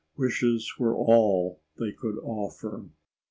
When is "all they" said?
0.95-1.91